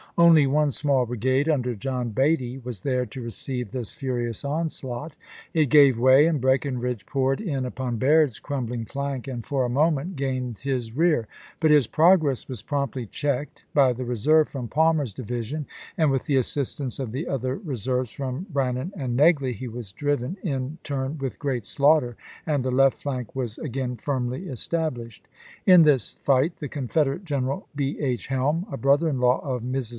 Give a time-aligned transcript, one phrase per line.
[0.17, 5.15] Only one small bri gade, under John Beatty, was there to receive this furious onslaught;
[5.53, 10.15] it gave way, and Breckinridge poured in upon Bau'd's crumbling flank and, for a moment,
[10.15, 11.27] gained his rear;
[11.59, 15.65] but his progress was promptly cheeked by the reserve from Palmer's division,
[15.97, 19.91] and with the assistance of the other re serves from Brannan and Xegley he was
[19.93, 25.27] driven, in turn, with great slaughter, and the left flank was again firmly established.
[25.65, 27.97] In this fight the Confed erate general B.
[27.99, 28.27] H.
[28.27, 29.89] Helm, a brother in law of Mi's.